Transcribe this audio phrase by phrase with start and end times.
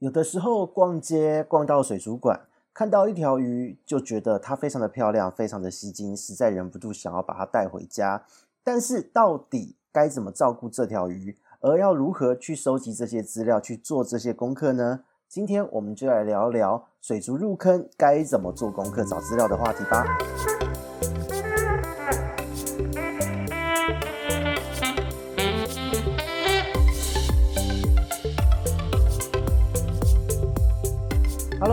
[0.00, 2.40] 有的时候逛街逛到水族馆，
[2.74, 8.24] 看到一条鱼，就觉得它非常的漂亮，非常的吸睛，实在忍不住想要把它带回家。
[8.62, 15.00] 但是到底该怎么照顾这条鱼，而要如何去收集这些资料，去做这些功课呢？
[15.28, 20.04] 今天我们就来聊聊水族入坑该怎么做功课、找资料的话题吧。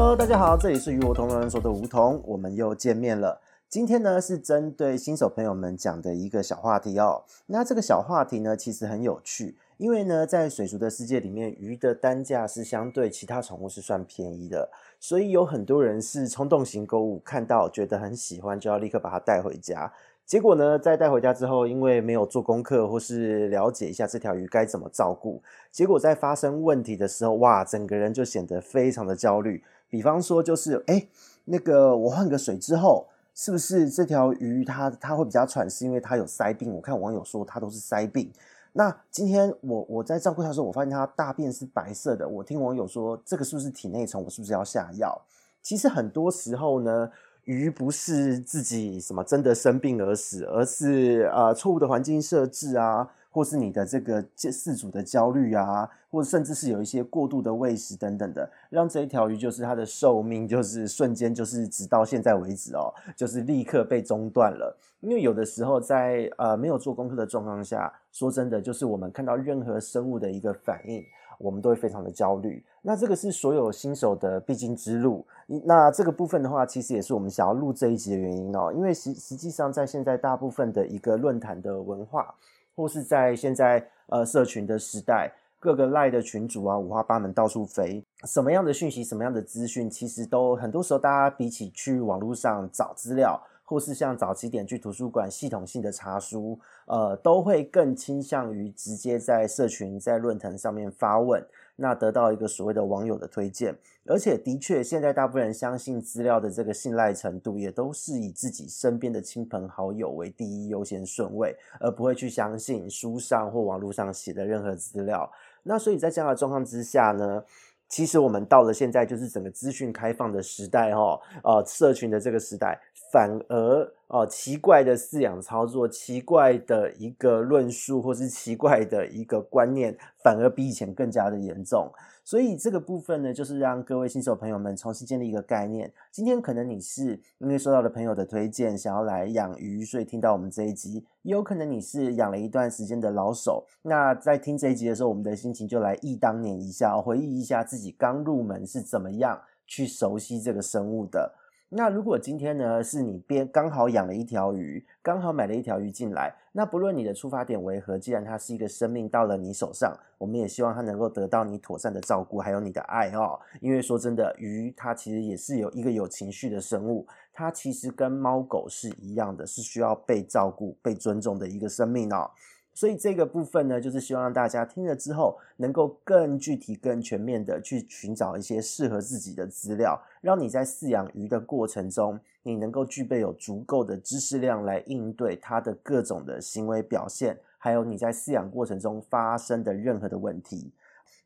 [0.01, 3.39] Hello，大家好，这里是鱼活通乱说的梧桐，我们又见面了。
[3.69, 7.23] 今天呢是针对新手朋友们讲的一个小话题哦。
[7.45, 19.93] 那这个小话题呢其实很有趣，因为呢在水族的世界里面，鱼的单价是相对其他宠物是算便宜的，所以有很多人是冲动型购物，看到觉得很喜欢就要立刻把它带回家。
[20.25, 29.63] 结果呢，在带回家之后，因为没有做功课或是了解一下这条鱼该怎么照顾，结果在发生问题的时候，哇，整个人就显得非常的焦虑。
[29.91, 31.05] 比方说，就是哎，
[31.45, 35.69] 那个我换个水之后，是不是这条鱼它它会比较喘？
[35.69, 36.73] 是因为它有鳃病？
[36.73, 38.31] 我看网友说它都是鳃病。
[38.73, 42.25] 那今天我我在照顾它的时候，我发现它大便是白色的。
[42.25, 44.23] 我听网友说，这个是不是体内虫？
[44.23, 45.21] 我是不是要下药？
[45.61, 47.11] 其实很多时候呢，
[47.43, 53.09] 鱼不是自己什么真的生病而死，而是呃错误的环境设置啊。
[53.31, 64.77] 或是你的这个饲主的焦虑啊，或者甚至是有一些过度的喂食等等的，让这一条鱼就是它的寿命就是瞬间就是直到现在为止哦，就是立刻被中断了。
[64.99, 71.03] 因为有的时候在呃没有做功课的状况下，说真的，就是我们看到任何生物的一个反应，
[71.39, 72.63] 我们都会非常的焦虑。
[72.83, 75.25] 那这个是所有新手的必经之路。
[75.47, 82.35] 那这个部分的话，其实也是我们想要录这一集的原因哦，因为实实际上在现在大部分的一个论坛的文化。
[82.75, 101.45] 或是在现在呃社群的时代，各个赖的群主啊，五花八门，到处飞，什么样的讯息，什么样的资讯，其实都很多时候大家比起去网络上找资料，或是像早期点去图书馆系统性的查书，呃，都会更倾向于直接在社群在论坛上面发问。
[101.75, 115.31] 那得到一个所谓的网友的推荐，而且的确，现在大部分人相信资料的这个信赖程度，也都是以自己身边的亲朋好友为第一优先顺位，而不会去相信书上或网络上写的任何资料。
[115.63, 117.43] 那所以在这样的状况之下呢，
[117.87, 122.79] 其实我们到了现在就是整个资讯开放的时代，哈，呃，社群的这个时代。
[123.11, 131.89] 反而哦，奇怪的饲养操作，奇怪的一个论述，或是奇怪的一个观念，反而比以前更加的严重。
[132.25, 135.91] 所以这个部分呢，就是让各位新手朋友们重新建立一个概念。
[136.11, 151.33] 今天可能你是因为收到了朋友的推荐，想要来养鱼，所以听到我们这一集；也有可能你是养了一段时间的老手，那在听这一集的时候，我们的心情就来忆当年一下，回忆一下自己刚入门是怎么样去熟悉这个生物的。
[151.73, 163.39] 那如果今天呢，是你边刚好养了一条鱼，刚好买了一条鱼进来，那不论你的出发点为何，既然它是一个生命到了你手上，我们也希望它能够得到你妥善的照顾，还有你的爱哦。
[163.61, 172.29] 因为说真的，鱼它其实也是有一个有情绪的生物，它其实跟猫狗是一样的，是需要被照顾、被尊重的一个生命哦。
[172.73, 190.73] 所以这个部分呢，就是希望让大家听了之后，能够更具体、更全面的去寻找一些适合自己的资料，让你在饲养鱼的过程中，你能够具备有足够的知识量来应对它的各种的行为表现，还有你在饲养过程中发生的任何的问题。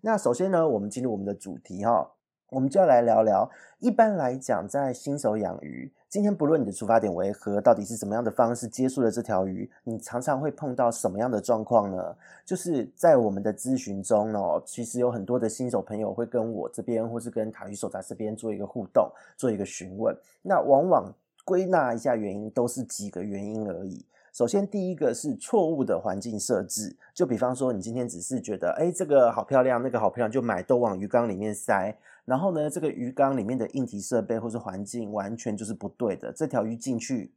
[0.01, 2.11] 那首先呢，我们进入我们的主题哈，
[2.50, 5.91] 我们就要来聊聊，一般来讲，在新手养鱼。
[6.16, 12.16] 今天不论你的出发点为何，到底是怎么样的方式接触了这条鱼，你常常会碰到什么样的状况呢？
[12.46, 20.18] 就是在我们的咨询中哦，其实有很多的新手朋友会跟我这边，或是跟塔鱼手札这边做一个互动，做一个询问。
[20.42, 24.06] 那往往归纳一下原因，都是几个原因而已。
[24.35, 37.32] 首先，第一个是错误的环境设置，就比方说，你今天只是觉得，哎，这个好漂亮，那个好漂亮，就买都往鱼缸里面塞，然后呢，这个鱼缸里面的硬体设备或是环境完全就是不对的，这条鱼进去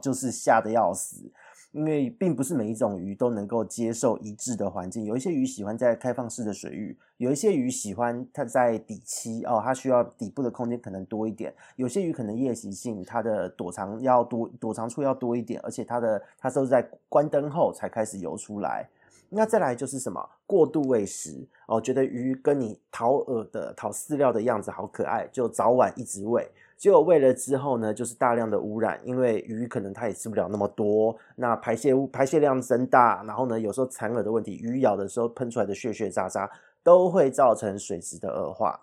[0.00, 1.28] 就是吓得要死。
[1.74, 18.88] 因为并不是每一种鱼都能够接受一致的环境，有一些鱼喜欢在开放式的水域，有一些鱼喜欢它在底栖哦，它需要底部的空间可能多一点，有些鱼可能夜习性，它的躲藏要多，躲藏处要多一点，而且它的它都是在关灯后才开始游出来。
[19.30, 26.48] 那再来就是什么过度喂食哦，觉得鱼跟你讨饵的讨饲料的样子好可爱，就早晚一直喂。
[26.76, 36.50] 结果喂了之后呢，就是大量的污染，因为鱼可能它也吃不了那么多，那排泄物排泄量增大，然后呢，有时候残饵的问题，鱼咬的时候喷出来的血血渣渣，
[36.82, 38.80] 都会造成水质的恶化。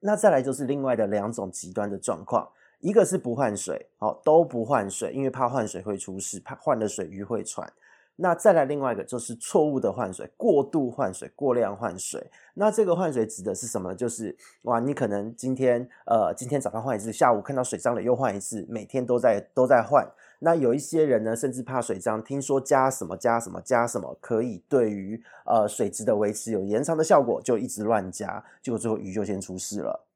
[0.00, 2.48] 那再来就是另外的两种极端的状况，
[2.80, 7.72] 一个是不换水，哦，都不换水，因为怕换水会出事，怕换了水鱼会喘。
[8.18, 12.30] 那再来另外一个就是错误的换水，过度换水，过量换水。
[12.54, 13.94] 那这个换水指的是什么？
[13.94, 20.06] 就是哇，你可能今天呃，今天早上换一次，下午看到水脏了又换一次，每天都在都在换。
[20.38, 30.06] 那有一些人呢，甚至怕水脏，听说加什么加什么加什么可以对于呃水质的维持有延长的效果，就一直乱加，结果最后鱼就先出事了。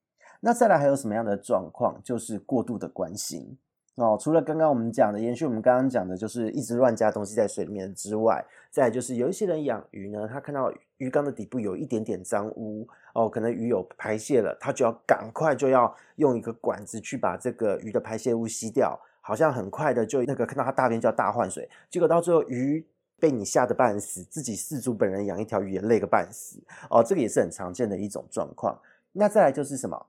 [0.41, 2.01] 那再来还有什么样的状况？
[2.03, 3.59] 就是过度的关心。
[4.01, 22.83] 哦，除了刚刚我们讲的延续，我们刚刚讲的就是一直乱加东西在水里面之外，再来就是有一些人养鱼呢，他看到鱼缸的底部有一点点脏污哦，可能鱼有排泄了，他就要赶快就要用一个管子去把这个鱼的排泄物吸掉，好像很快的就那个看到它大便就要大换水，结果到最后鱼
[23.19, 26.59] 被你吓得半死，自己饲主本人养一条鱼也累个半死
[26.89, 28.81] 哦，这个也是很常见的一种状况。
[29.13, 30.07] 那再来就是什么？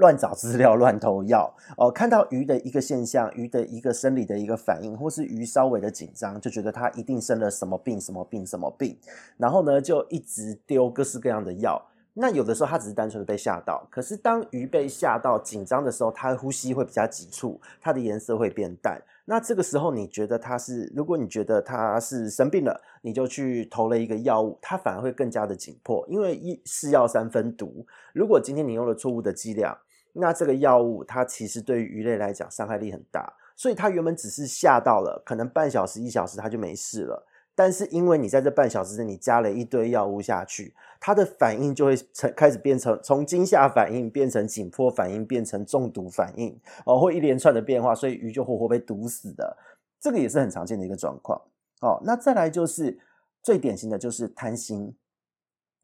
[0.00, 8.98] 乱找资料、乱投药哦，看到鱼的一个现象，鱼的一个生理的一个反应，或是鱼稍微的紧张，就觉得它一定生了什么病、什么病、什么病，
[9.36, 11.80] 然后呢，就一直丢各式各样的药。
[12.14, 19.00] 那有的时候它只是单纯的被吓到，可是当鱼被吓到紧张的时候，它呼吸会比较急促，它的颜色会变淡。
[19.26, 27.86] 那这个时候你觉得它是，如果你觉得它是生病了，你就去投了一个药物，它反而会更加的紧迫，因为一是药三分毒。
[28.12, 29.78] 如果今天你用了错误的剂量，
[30.12, 37.26] 那这个药物它其实对于鱼类来讲伤害力很大，所以它原本只是吓到了，可能半小时一小时它就没事了。
[37.54, 49.58] 但是因为你在这半小时内你加了一堆药物下去，它的反应就会成开始变成从惊吓反应变成紧迫反应，变成中毒反应哦，会一连串的变化，所以鱼就活活被毒死的。
[50.00, 51.38] 这个也是很常见的一个状况。
[51.82, 52.98] 哦，那再来就是
[53.42, 54.96] 最典型的就是贪心。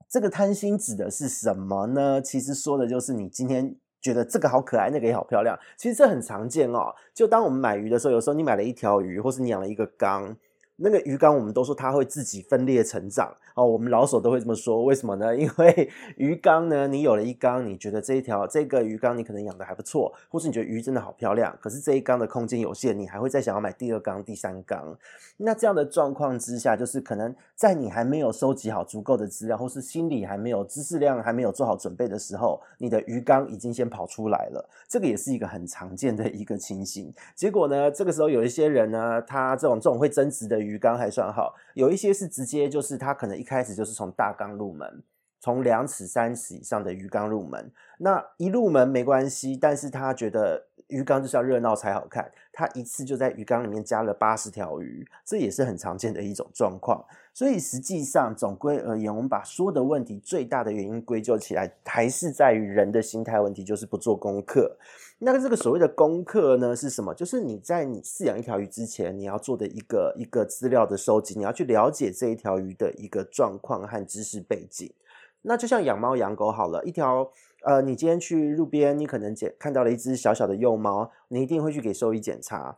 [0.08, 2.22] 这个贪心指的是什么呢？
[2.22, 3.76] 其实说的就是你今天。
[4.00, 5.58] 觉得这个好可爱，那个也好漂亮。
[5.76, 6.94] 其实这很常见哦。
[7.14, 10.36] 就当我们买鱼的时候，有时候你买了一条鱼，或是你养了一个缸。
[10.76, 13.64] 那个鱼缸，我们都说它会自己分裂成长哦。
[13.64, 15.34] 我们老手都会这么说，为什么呢？
[15.36, 24.96] 因为鱼缸呢，你有了一缸，你觉得这一条这个鱼缸你可能养得还不错，或是你觉得鱼真的好漂亮，可是这一缸的空间有限，你还会再想要买第二缸、第三缸。
[25.38, 34.68] 那这样的状况之下，就是可能在你还没有收集好足够的资料，或是心里还没有知识量还没有做好准备的时候，你的鱼缸已经先跑出来了。
[34.88, 37.12] 这个也是一个很常见的一个情形。
[37.34, 40.76] 结果呢，这个时候有一些人呢，他这种这种会增值的鱼。
[40.78, 45.02] 缸还算好，有一些是直接就是他可能一开始就是从大缸入门，
[45.40, 57.04] 从两尺三尺以上的鱼缸入门，那一入门没关系，但是他觉得鱼缸就是要热闹才好看，他一次就在鱼缸里面加了八十条鱼，这也是很常见的一种状况。
[57.32, 64.76] 所以实际上总归而言，我们把所有的问题最大的原因归咎起来，还是在于人的心态问题，就是不做功课。
[65.18, 67.14] 那个这个所谓的功课呢，是什么？
[67.14, 74.92] 就是你在你饲养一条鱼之前，你要做的一个一个资料的收集，你要去了解这一条鱼的一个状况和知识背景。
[75.40, 77.30] 那就像养猫养狗好了，一条
[77.62, 82.76] 呃，你今天去路边，你可能捡看到了一只小小的幼猫，你一定会去给兽医检查。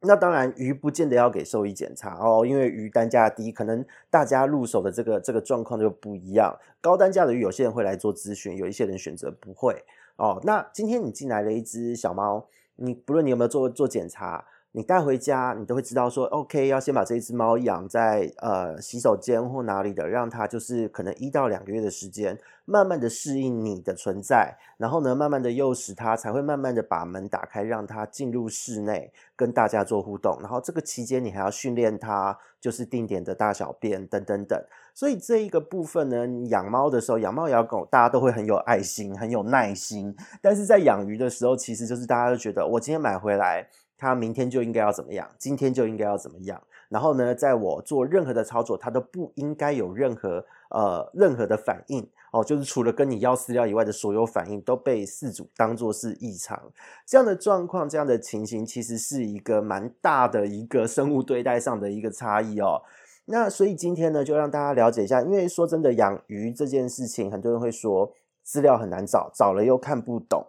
[0.00, 6.58] 那当然，鱼不见得要给兽医检查哦，因为鱼单价低，可能大家入手的这个这个状况就不一样。
[6.80, 9.84] 高单价的鱼，有些人会来做咨询，有一些人选择不会。
[10.16, 34.62] 哦，那今天你进来了一只小猫，你不论你有没有做做检查，你带回家，你都会知道说，OK，要先把这一只猫养在呃洗手间或哪里的，让它就是可能一到两个月的时间，慢慢的适应你的存在，然后呢，慢慢的诱使它，才会慢慢的把门打开，让它进入室内跟大家做互动，然后这个期间你还要训练它，就是定点的大小便等等等。
[34.94, 40.14] 所以这一个部分呢，养猫的时候，养猫养狗，大家都会很有爱心，很有耐心。
[40.40, 46.62] 但是在养鱼的时候，其实就是大家都觉得，我今天买回来，它明天就应该要怎么样，今天就应该要怎么样。
[46.88, 56.70] 然后呢，在我做任何的操作，它都不应该有任何呃任何的反应哦，就是除了跟你要饲料以外的所有反应都被饲主当作是异常。
[57.06, 62.82] 这样的状况，这样的情形，其实是一个蛮大的一个生物对待上的一个差异哦。
[63.24, 68.12] 那所以今天呢，就让大家了解一下，因为说真的，养鱼这件事情，很多人会说
[68.42, 70.44] 资料很难找，找了又看不懂。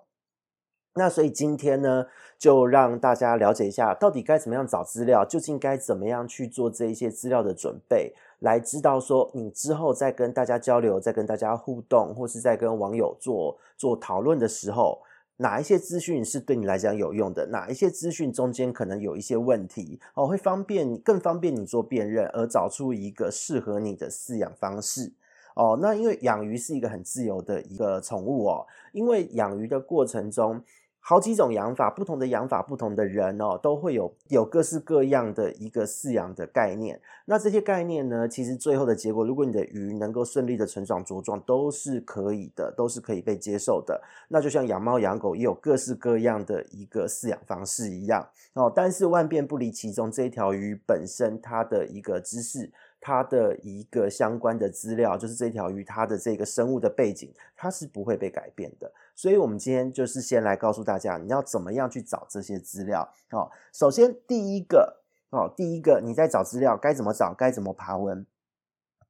[0.96, 15.02] 那所以今天呢，就让大家了解一下，到底该怎么样找资料，究竟该怎么样去做这一些资料的准备，来知道说你之后在跟大家交流，在跟大家互动，或是在跟网友做做讨论的时候。
[15.38, 17.48] 哪一些资讯是对你来讲有用的？
[17.48, 25.12] 哪一些资讯中间可能有一些问题哦，会方便你更方便你做辨认，而找出一个适合你的饲养方式
[25.56, 25.78] 哦。
[25.82, 30.64] 那因为养鱼是一个很自由的一个宠物哦，因为养鱼的过程中。
[31.06, 37.02] 好几种养法，不同的养法，不同的人哦，都会有有各式各样的一个饲养的概念。
[37.26, 44.02] 那这些概念呢，其实最后的结果，如果你的鱼能够顺利的成长茁壮，都是可以的，都是可以被接受的。
[44.30, 48.72] 那就像养猫养狗也有各式各样的一个饲养方式一样哦。
[48.74, 52.72] 但是万变不离其宗，这一条鱼本身它的一个知识。
[53.06, 58.90] 它的一个相关的资料，就是这条鱼它的这个生物的背景，它是不会被改变的。
[59.14, 63.06] 所以，我们今天就是先来告诉大家，你要怎么样去找这些资料。
[63.32, 68.26] 哦，首先第一个，哦，第一个你在找资料该怎么找，该怎么爬文？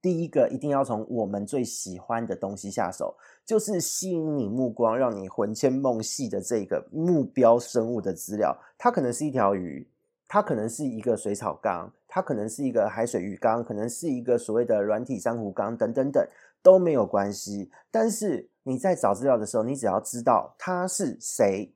[0.01, 8.57] 第一个一定要从我们最喜欢的东西下手，就是吸引你目光，让你魂牵梦系的这个目标生物的资料。
[8.75, 9.87] 它可能是一条鱼。
[10.25, 16.23] 它可能是一个水草缸，它可能是一个海水鱼缸，可能是一个所谓的软体珊瑚缸，等等等
[16.61, 17.71] 都没有关系。
[17.89, 21.73] 但是你在找资料的时候，你只要知道它是谁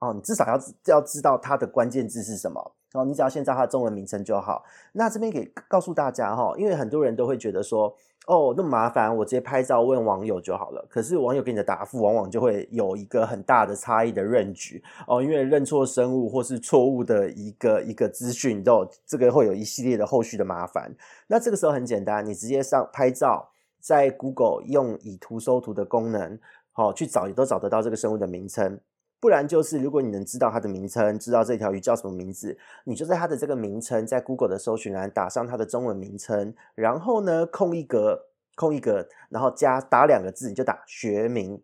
[0.00, 4.64] 哦，你至少要要知道它的关键字是什么哦，你只要先知道它的中文名称就好。
[4.90, 7.96] 那这边给告诉大家哈，因为很多人都会觉得说。
[8.28, 10.86] 哦，那么麻烦，我直接拍照问网友就好了。
[10.90, 20.94] 可是网友给你的答复往往就会有一个很大的差异的认知哦，因为认错生物或是错误的一个一个资讯，都有这个会有一系列的后续的麻烦。
[21.26, 23.48] 那这个时候很简单，你直接上拍照，
[23.80, 26.38] 在 Google 用以图搜图的功能，
[26.72, 28.78] 好、哦、去找，也都找得到这个生物的名称。
[29.20, 41.62] 不然就是，如果你能知道它的名称，知道这条鱼叫什么名字，你就在它的这个名称，在 Google 的搜寻栏打上它的中文名称，然后呢，空一格，空一格，然后加打两个字，你就打学名，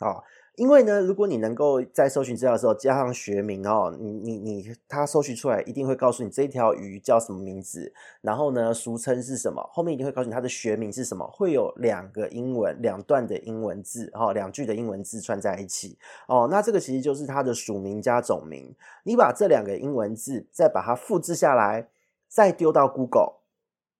[0.00, 0.22] 哦。
[0.56, 18.72] 因为呢，如果你能够在搜寻资料的时候加上学名哦，你你你，它搜寻出来一定会告诉你这条鱼叫什么名字，然后呢，俗称是什么，后面一定会告诉你它的学名是什么，会有两个英文两段的英文字哦，两句的英文字串在一起哦，那这个其实就是它的属名加种名。
[19.02, 21.88] 你把这两个英文字再把它复制下来，
[22.28, 23.40] 再丢到 Google，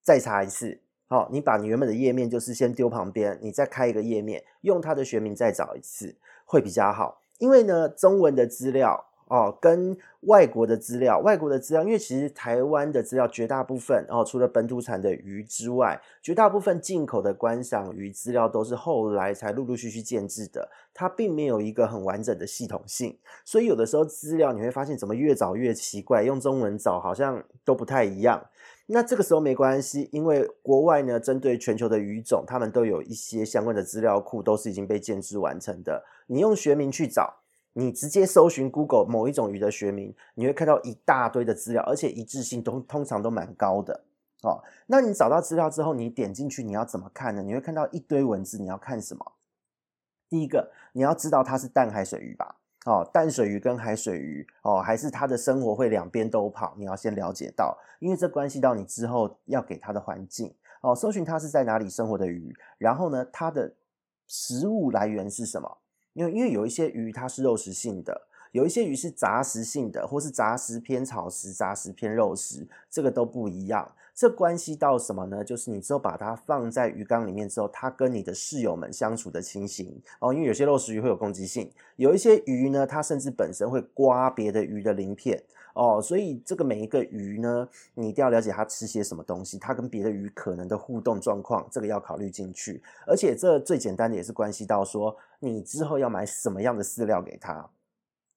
[0.05, 0.81] 再查一次。
[1.07, 6.17] 好，你把你原本的页面就是先丢旁边，你再开一个页面，用它的学名再找一次。
[6.45, 28.43] 会比较好，因为呢，中文的资料哦，跟外国的资料，外国的资料，因为其实台湾的资料绝大部分哦，除了本土产的鱼之外，绝大部分进口的观赏鱼资料都是后来才陆陆续续建置的，它并没有一个很完整的系统性，所以有的时候资料你会发现怎么越找越奇怪，用中文找好像都不太一样。
[28.87, 36.05] 那这个时候没关系，因为国外呢，针对全球的鱼种，他们都有一些相关的资料库，都是已经被建置完成的。
[36.27, 37.41] 你用学名去找，
[37.73, 44.05] 你直接搜寻 Google 某一种鱼的学名，你会看到一大堆的资料，而且一致性都通常都蛮高的
[44.43, 44.63] 哦。
[44.87, 47.43] 那你找到资料之后，你点进去，你要怎么看呢？
[47.43, 49.33] 你会看到一堆文字，你要看什么？
[50.29, 52.57] 第一个，你要知道它是淡海水鱼吧？
[52.85, 60.95] 哦，淡水鱼跟海水鱼哦，还是它的生活会两边都跑，你要先了解到，因为这关系到你之后要给它的环境哦。
[60.95, 63.73] 搜寻它是在哪里生活的鱼，然后呢，它的
[64.27, 65.79] 食物来源是什么？
[66.13, 73.91] 因为因为有一些鱼它是肉食性的，有一些鱼是杂食性的，或是杂食偏草食，杂食偏肉食，这个都不一样。
[74.15, 75.43] 这关系到什么呢？
[75.43, 80.33] 就是你之后把它放在鱼缸里面之后，它跟你的室友们相处的情形哦。
[80.33, 85.43] 因为有些肉食鱼会有攻击性，有一些鱼呢，它甚至本身会刮别的鱼的鳞片
[85.75, 86.01] 哦。
[86.01, 92.81] 所以这个每一个鱼呢，你一定要了解它吃些什么东西，它跟别的鱼可能的互动状况，这个要考虑进去。
[93.05, 97.69] 而且这最简单的也是关系到说，你之后要买什么样的饲料给它。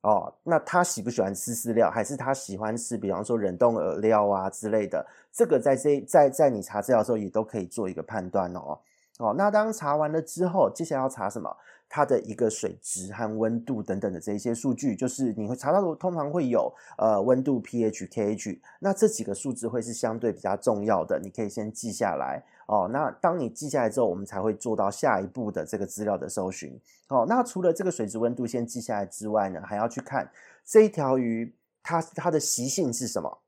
[0.01, 5.05] 哦，那他喜不喜欢吃饲料，还是他喜欢吃，比方说冷冻饵料啊之类的？
[5.33, 8.79] 这个在这在在你查资料的时候也都可以做一个判断哦。
[9.19, 11.49] 哦，那当查完了之后，接下来要查什么？
[11.89, 22.87] 它的一个水质和温度等等的这一些数据，就是你会查到的，通常会有呃温度、pH、KH，那这几个数字会是相对比较重要的，你可以先记下来哦。
[22.93, 26.79] 那当你记下来之后，我们才会做到下一步的这个资料的搜寻。
[27.09, 30.29] 哦，那除了这个水质温度先记下来之外呢，还要去看
[30.63, 33.39] 这一条鱼它它的习性是什么？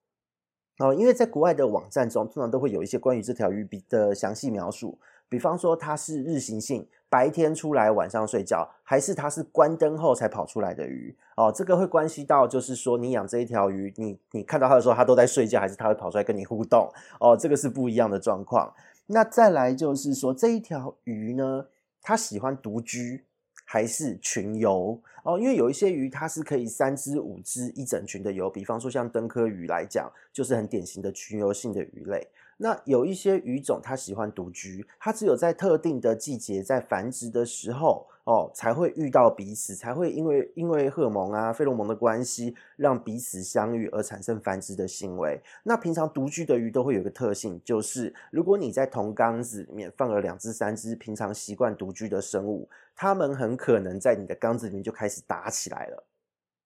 [0.79, 4.97] 哦，因为在国外的网站中，通常都会有一些关于这条鱼比的详细描述。
[5.27, 18.73] 比方说它是日行性，白天出来晚上睡觉，还是它是关灯后才跑出来的鱼哦，这个会关系到就是说你养这一条鱼，你你看到它的时候它都在睡觉，还是它会跑出来跟你互动哦，这个是不一样的状况。
[19.11, 21.65] 那再来就是说这一条鱼呢，
[22.01, 23.25] 它喜欢独居
[23.65, 25.39] 还是群游哦？
[25.39, 32.27] 因为有一些鱼它是可以三只五只一整群的游，比方说像灯科鱼来讲，就是很典型的群游性的鱼类。
[32.61, 45.41] 那有一些鱼种它喜欢独居，它只有在特定的季节在繁殖的时候哦，才会遇到彼此，才会因为因为荷尔蒙啊、费洛蒙的关系，让彼此相遇而产生繁殖的行为。
[45.63, 56.03] 那平常独居的鱼都会有一个特性，就是如果你在同缸子里面放了两只、三只平常习惯独居的生物，它们很可能在你的缸子里面就开始打起来了。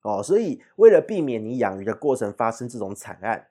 [0.01, 3.45] 哦，所以为了避免你养鱼的过程发生这种惨案，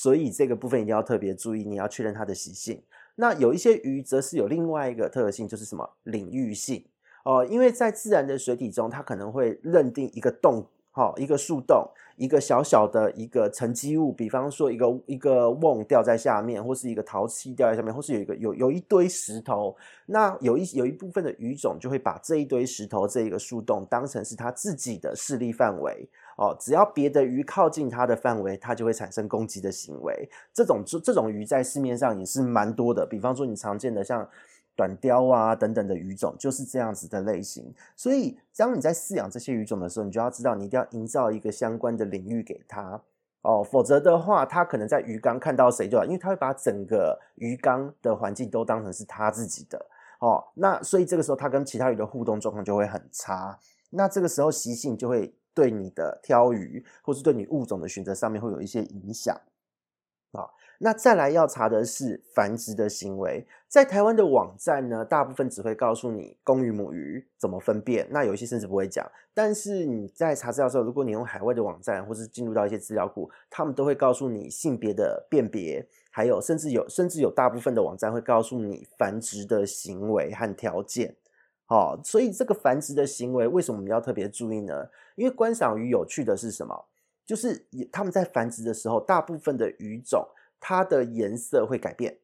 [0.00, 2.80] 所以这个部分一定要特别注意，你要确认它的习性。
[3.16, 6.84] 那有一些鱼则是有另外一个特性，就是什么领域性
[7.24, 10.64] 哦，因为在自然的水体中，它可能会认定一个洞。
[10.92, 19.76] 好，一个树洞，一个小小的一个沉积物，比方说一个一个瓮掉在下面，或是一个陶器掉在下面，或是有一个有有一堆石头，
[20.06, 30.30] 那有一有一部分的鱼种就会把这一堆石头这一个树洞当成是它自己的势力范围哦，只要别的鱼靠近它的范围，它就会产生攻击的行为。
[30.54, 34.26] 这种这这种鱼在市面上也是蛮多的，比方说你常见的像。
[34.78, 43.02] 短鲷啊等等的鱼种就是这样子的类型，所以当你在饲养这些鱼种的时候，你就要知道你一定要营造一个相关的领域给它
[43.42, 49.84] 哦，否则的话，它可能在鱼缸看到谁就，因为它会把整个鱼缸的环境都当成是它自己的
[50.20, 53.58] 哦，那所以这个时候它跟其他鱼的互动状况就会很差，
[53.90, 59.34] 那这个时候习性就会对你的挑鱼或是对你物种的选择上面会有一些影响
[60.30, 60.46] 啊。
[60.80, 69.04] 那再来要查的是繁殖的行为，在台湾的网站呢，大部分只会告诉你公鱼母鱼怎么分辨，那有些甚至不会讲。
[69.34, 81.16] 但是你在查资料的时候，如果你用海外的网站，或是进入到一些资料库，他们都会告诉你性别的辨别，还有甚至有甚至有大部分的网站会告诉你繁殖的行为和条件。
[81.68, 84.88] 好，所以这个繁殖的行为为什么我们要特别注意呢？
[85.14, 86.86] 因为观赏鱼有趣的是什么？
[87.24, 90.26] 就是他们在繁殖的时候，大部分的鱼种。
[90.60, 92.18] 它的颜色会改变，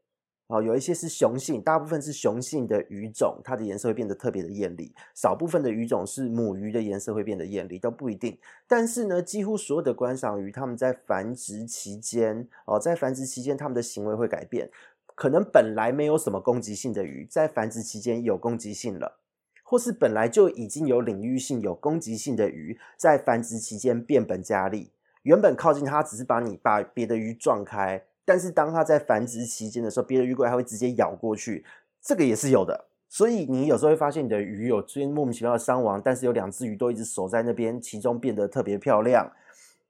[0.49, 8.37] 哦，有一些是雄性，大部分是雄性的鱼种，它的颜色会变得特别的艳丽；少部分的鱼种是母鱼的颜色会变得艳丽，都不一定。
[8.67, 14.68] 但是呢，几乎所有的观赏鱼，它们在繁殖期间，哦，在繁殖期间，它们的行为会改变。
[15.14, 19.21] 可能本来没有什么攻击性的鱼，在繁殖期间有攻击性了，
[19.64, 24.92] 或是本来就已经有领域性、有攻击性的鱼，在繁殖期间变本加厉。
[25.22, 28.05] 原本靠近它，只是把你把别的鱼撞开。
[28.27, 31.64] 但是当它在繁殖期间的时候，别的鱼过来还会直接咬过去，
[32.00, 32.87] 这个也是有的。
[33.09, 39.31] 所以你有时候会发现你的鱼有出现莫名其妙的伤亡，但是有两只鱼都一直守在那边，其中变得特别漂亮。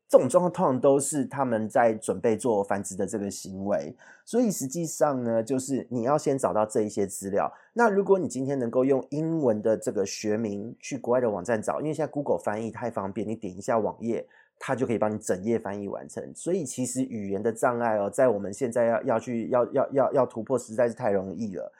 [0.08, 3.96] 这种状况通常都是他们在准备做繁殖的这个行为。
[4.24, 7.52] 所以实际上呢，就是你要先找到这一些资料。
[7.72, 14.26] 那如果你今天能够用英文的这个学名去国外的网站找，因为现在 Google 翻译太方便，你点一下网页。
[14.56, 21.72] 它就可以帮你整页翻译完成，所以其实语言的障碍哦，在我们现在要要去要要要要突破，实在是太容易了。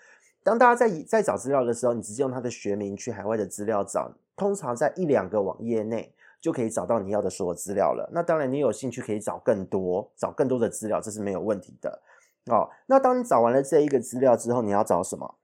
[0.43, 6.13] 当大家在在找资料的时候，你直接用它的学名去海外的资料找，通常在一两个网页内
[6.45, 8.07] 就可以找到你要的所有资料了。
[8.13, 12.03] 那当然，你有兴趣可以找更多，找更多的资料，这是没有问题的
[12.49, 12.69] 哦。
[12.85, 15.37] 那当你找完了这一个资料之后，你要找什么？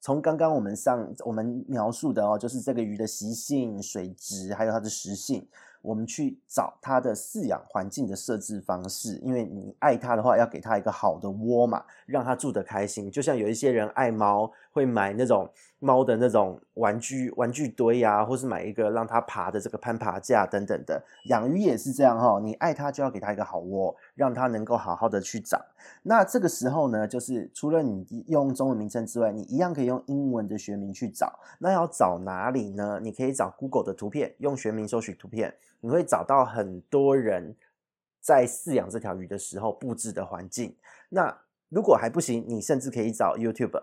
[0.00, 5.46] 从刚刚我们上我们描述的哦，就是这个鱼的习性、水质，还有它的食性。
[5.82, 13.10] 我们去找它的饲养环境的设置方式，因为你爱它的话，要给它一个好的窝嘛，让它住得开心。
[13.10, 21.02] 就像有一些人爱猫，会买那种猫的那种玩具玩具堆呀，或是买一个让它爬的这个攀爬架等等的。
[21.26, 25.64] 养鱼也是这样哈，你爱它就要给它一个好窝，让它能够好好的去长。
[26.02, 31.38] 那这个时候呢，就是除了你用中文名称之外，你一样可以用英文的学名去找。
[31.60, 32.98] 那要找哪里呢？
[33.00, 35.54] 你可以找 Google 的图片，用学名搜寻图片。
[35.80, 37.54] 你会找到很多人
[38.20, 40.74] 在饲养这条鱼的时候布置的环境。
[41.10, 43.80] 那如果还不行，你甚至可以找 YouTube，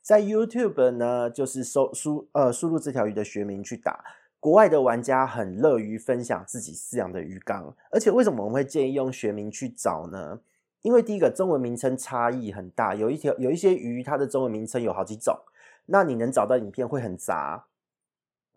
[0.00, 4.02] 在 YouTube 呢，就是搜输呃输入这条鱼的学名去打。
[4.46, 10.38] 国外的玩家很乐于分享自己饲养的鱼缸，而且为什么我们会建议用学名去找呢？
[10.82, 15.36] 因为第一个中文名称差异很大，有一条有一些鱼它的中文名称有好几种，
[15.86, 17.64] 那你能找到影片会很杂。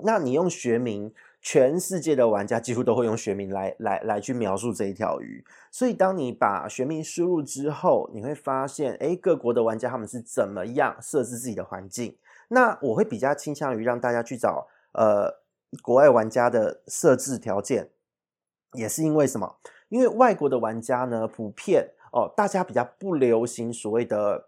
[0.03, 1.11] 那你用学名。
[1.41, 12.17] 全世界的玩家几乎都会用学名来来来去描述这一条鱼，所以当你把学名输入之后，你会发现，哎，各国的玩家他们是怎么样设置自己的环境？
[12.49, 15.38] 那我会比较倾向于让大家去找呃
[15.81, 17.91] 国外玩家的设置条件，
[18.73, 19.57] 也是因为什么？
[19.89, 24.47] 因为外国的玩家呢，普遍哦，大家比较不流行所谓的。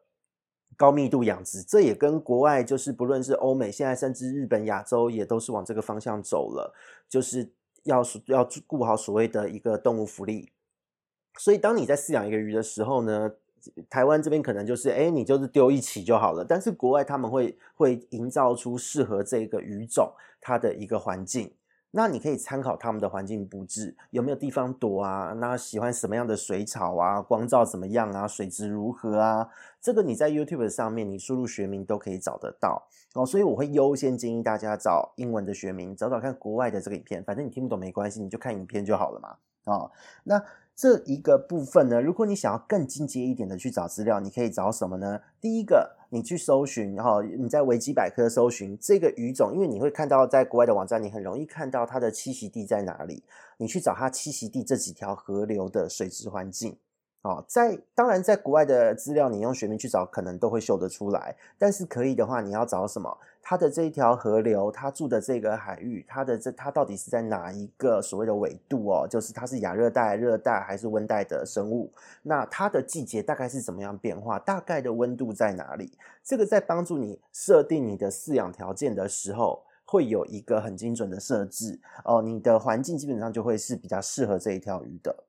[0.77, 6.73] 高密度养殖，这也跟国外就是不论是欧美，现在甚至日本、亚洲也都是往这个方向走了，
[7.07, 7.53] 就是
[7.83, 10.49] 要要顾好所谓的一个动物福利。
[11.37, 13.31] 所以，当你在饲养一个鱼的时候呢，
[13.89, 16.43] 台湾这边可能就是，哎，你就是丢一起就好了。
[16.43, 21.53] 但是国外他们会会营造出适合这个鱼种它的一个环境。
[21.93, 25.33] 那你可以参考他们的环境布置，有没有地方躲啊？
[25.33, 27.21] 那喜欢什么样的水草啊？
[27.21, 28.25] 光照怎么样啊？
[28.25, 29.49] 水质如何啊？
[29.81, 33.25] 这个你在 YouTube 上面，你输入学名都可以找得到哦。
[33.25, 37.21] 所以我会优先建议大家找英文的学名，找找看国外的这个影片。
[37.25, 39.35] 反正你听不懂没关系，你就看影片就好了嘛。
[39.65, 39.91] 哦，
[40.23, 40.41] 那。
[40.75, 45.21] 这一个部分呢，如果你想要更进阶一点的去找资料，你可以找什么呢？
[45.39, 53.23] 第一个，你去搜寻，然后你在维基百科搜寻这个鱼种，因为你会看到在国外的网站，你很容易看到它的栖息地在哪里，
[53.57, 56.77] 你去找它栖息地这几条河流的水质环境。
[57.23, 61.35] 哦，在当然，在国外的资料，你用学名去找，可能都会秀得出来。
[61.57, 63.15] 但是可以的话，你要找什么？
[63.43, 69.07] 它的这一条河流，它住的这个海域，它的这它到底是在哪一个所谓的纬度哦？
[69.07, 71.91] 就是它是亚热带、热带还是温带的生物？
[72.23, 74.39] 那它的季节大概是怎么样变化？
[74.39, 75.95] 大概的温度在哪里？
[76.23, 82.21] 这个在帮助你设定你的饲养条件的时候，会有一个很精准的设置哦。
[82.23, 85.23] 你的环境基本上就会是比较适合这一条鱼的。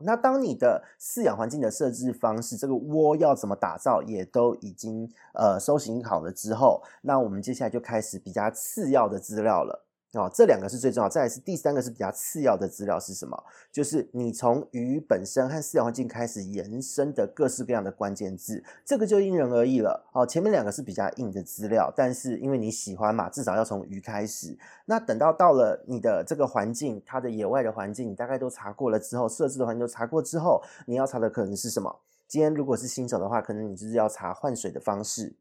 [0.00, 9.85] 那当你的饲养环境的设置方式，这个窝要怎么打造，也都已经呃搜寻好了之后，那我们接下来就开始比较次要的资料了。
[10.16, 13.36] 哦，这两个是最重要，再来是第三个是比较次要的资料是什么？
[13.70, 20.08] 就是你从鱼本身和饲养环境开始延伸的各式各样的关键字，这个就因人而异了。
[20.12, 24.58] 哦，前面两个是比较硬的资料，但是因为你喜欢嘛，至少要从鱼开始。
[24.86, 32.00] 那等到到了你的这个环境，它的野外的环境，你大概都查过了之后，设置的环境都查过之后，你要查的可能是什么？
[32.28, 35.36] 今天如果是新手的话，可能你就是要查换水的方式。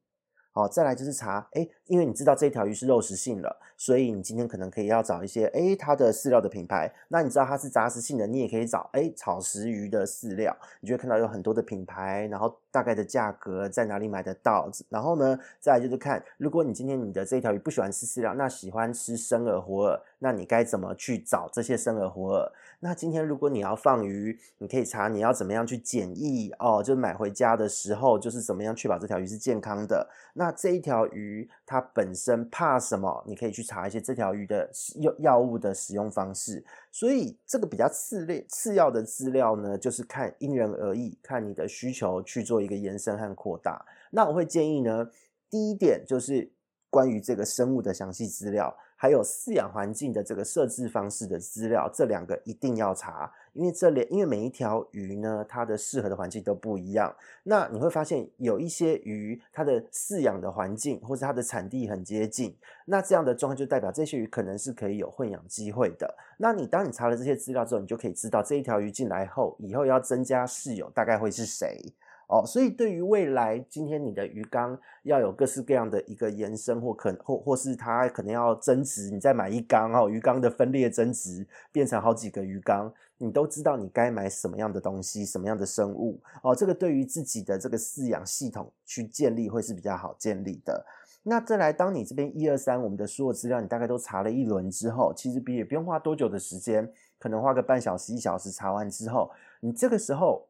[0.51, 6.91] 好，再来就是查，诶，因为你知道这条鱼是肉食性的，所以你今天可能可以要找一些，诶，它的饲料的品牌。
[7.09, 14.69] 那你知道它是杂食性的，你也可以找，诶，草食鱼的饲料，你就会看到有很多的品牌，然后大概的价格在哪里买得到。
[14.89, 22.51] 然后呢，再来就是看，如果你今天你的这条鱼不喜欢吃饲料，那喜欢吃生饵活饵，那你该怎么去找这些生饵活饵？
[22.79, 30.07] 那今天如果你要放鱼，你可以查你要怎么样去检疫哦，就买回家的时候就是怎么样确保这条鱼是健康的。
[30.33, 33.21] 那这一条鱼它它本身怕什么？
[33.27, 34.69] 你可以去查一些这条鱼的
[35.01, 36.63] 药药物的使用方式。
[36.89, 43.85] 所以这个比较次列次要的资料呢，就是看因人而异，看你的需求去做一个延伸和扩大。
[44.09, 45.05] 那我会建议呢，
[45.49, 46.49] 第一点就是
[46.89, 48.73] 关于这个生物的详细资料。
[49.05, 57.15] 还有饲养环境的这个设置方式的资料，这两个一定要查，因为这里因为每一条鱼呢，它的适合的环境都不一样。
[57.43, 66.11] 那你会发现有一些鱼，它的饲养的环境或者它的产地很接近，那这样的状况就代表这些鱼可能是可以有混养机会的。
[66.39, 71.79] 那你当你查了这些资料之后，你就可以知道这一条鱼进来后，以后要增加室友大概会是谁。
[72.27, 90.83] 哦，所以对于未来，今天你的鱼缸要有各式各样的一个延伸，或可或或是它可能要增值，你再买一缸哦，鱼缸的分裂增值变成好几个鱼缸，你都知道你该买什么样的东西，什么样的生物哦，这个对于自己的这个饲养系统去建立会是比较好建立的。
[91.21, 100.47] 那再来，当你这边一二三，我们的所有资料你大概都查了一轮之后，其实也不用花多久的时间，可能花个半小时一小时查完之后，你这个时候。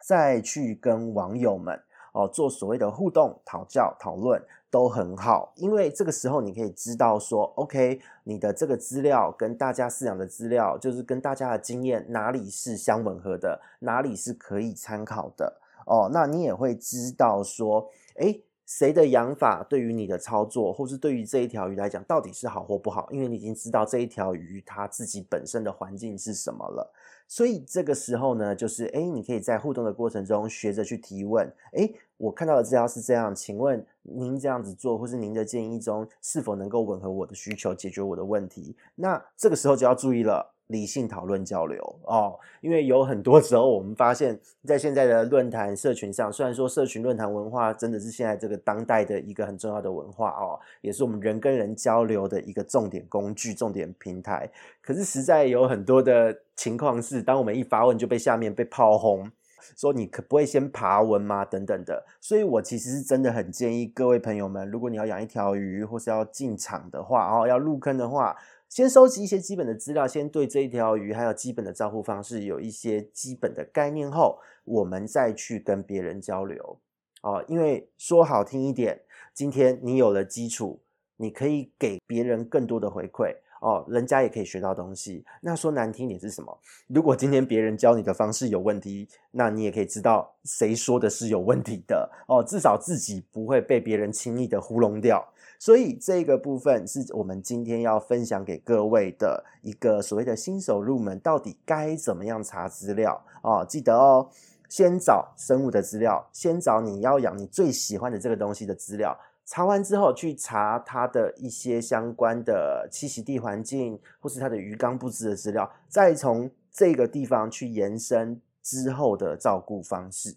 [0.00, 1.80] 再去跟网友们
[2.12, 16.08] 哦做所谓的互动、讨教、讨论都很好，因为这个时候你可以知道说，OK，你的这个资料跟大家饲养的资料，就是跟大家的经验哪里是相吻合的，哪里是可以参考的哦。
[16.12, 23.08] 那你也会知道说，诶，谁的养法对于你的操作，或是对于这一条鱼来讲，到底是好或不好？
[23.10, 26.92] 因为你已经知道这一条鱼它自己本身的环境是什么了。
[27.30, 31.46] 所以这个时候呢，就是哎，你可以在互动的过程中学着去提问。
[31.74, 38.74] 哎，我看到的资料是这样，请问您这样子做，或是您的建议中是否能够吻合我的需求，解决我的问题？
[38.96, 40.52] 那这个时候就要注意了。
[40.70, 54.48] 理性讨论交流哦，因为有很多时候我们发现，在现在的论坛社群上，虽然说社群论坛文化真的是现在这个当代的一个很重要的文化哦，也是我们人跟人交流的一个重点工具、重点平台。
[54.80, 59.28] 可是实在有很多的情况是，当我们一发问就被下面被炮轰，
[59.76, 61.44] 说你可不会先爬文吗？
[61.44, 62.06] 等等的。
[62.20, 68.36] 所以我其实是真的很建议各位朋友们，如果你要养一条鱼，或是要进场的话，哦，要入坑的话。
[68.70, 76.78] 先收集一些基本的资料，先对这一条鱼还有基本的照顾方式有一些基本的概念后，我们再去跟别人交流
[77.22, 77.44] 哦。
[77.48, 79.00] 因为说好听一点，
[79.34, 80.80] 今天你有了基础，
[81.16, 85.24] 你可以给别人更多的回馈哦，人家也可以学到东西。
[85.40, 86.56] 那说难听点是什么？
[86.86, 92.40] 如果今天别人教你的方式有问题，那你也可以知道谁说的是有问题的哦。
[92.40, 95.28] 至少自己不会被别人轻易的糊弄掉。
[95.60, 103.62] 所以这个部分是我们今天要分享给各位的一个所谓的新手入门，到底该怎么样查资料哦？
[103.68, 104.30] 记得哦，
[104.70, 109.14] 先找生物的资料，先找你要养你最喜欢的这个东西的资料。
[109.44, 120.36] 查完之后，去查它的一些相关的栖息地环境，或是它的鱼缸布置的资料，再从这个地方去延伸之后的照顾方式。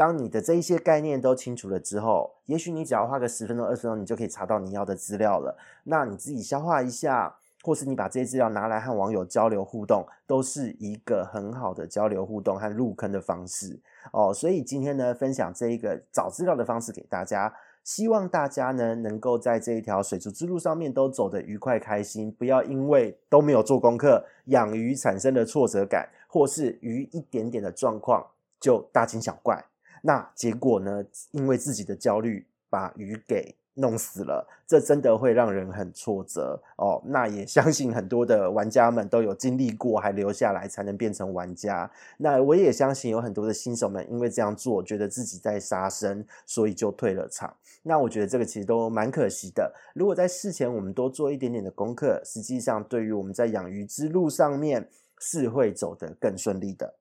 [0.00, 5.58] 当你的这一些概念都清楚了之后，也许你只要花个十分钟、二十分钟，你就可以查到你要的资料了。
[5.84, 13.78] 那你自己消化一下，或是你把这些资料拿来和网友交流互动，都是一个很好的交流互动和入坑的方式
[14.14, 14.32] 哦。
[14.32, 17.52] 所以今天呢，分享这一个找资料的方式给大家。
[17.84, 29.62] 希望大家呢，能够在这一条水族之路上面都走得愉快开心，不要因为都没有做功课，养鱼产生的挫折感，或是鱼一点点的状况就大惊小怪。
[30.02, 37.00] 那结果呢，因为自己的焦虑，把鱼给弄死了，这真的会让人很挫折哦。
[37.06, 41.90] 那也相信很多的玩家们都有经历过，还留下来才能变成玩家。
[42.18, 47.54] 那我也相信有很多的新手们因为这样做，觉得自己在杀生，所以就退了场。
[47.82, 49.72] 那我觉得这个其实都蛮可惜的。
[49.94, 54.86] 如果在事前我们多做一点点的功课，实际上对于我们在养鱼之路上面
[55.18, 56.94] 是会走得更顺利的。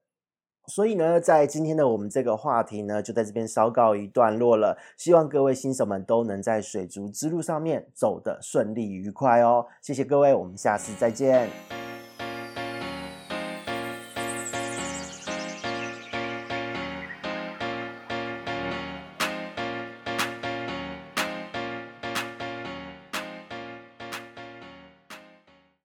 [0.69, 4.77] 所以呢，在今天的我们这个话题呢，就在这边稍告一段落了。
[4.95, 9.65] 希望各位新手们都能在水族之路上面走得顺利愉快哦。
[9.81, 11.78] 谢谢各位，我们下次再见。